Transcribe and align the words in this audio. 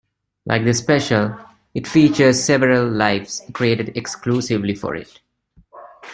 Like 0.47 0.65
the 0.65 0.73
special, 0.73 1.37
it 1.75 1.85
features 1.85 2.43
several 2.43 2.89
lives 2.89 3.43
created 3.53 3.95
exclusively 3.95 4.73
for 4.73 4.95
it. 4.95 5.19